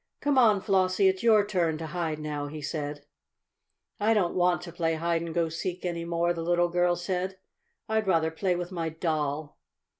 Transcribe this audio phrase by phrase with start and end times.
[0.19, 3.05] "Come on, Flossie; it's your turn to hide now," he said.
[3.99, 7.37] "I don't want to play hide and go seek any more," the little girl said.
[7.87, 9.59] "I'd rather play with my doll."